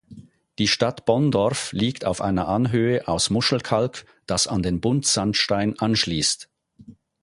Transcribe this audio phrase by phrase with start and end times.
[0.57, 6.49] Die Stadt Bonndorf liegt auf einer Anhöhe aus Muschelkalk das an den Buntsandstein anschließt.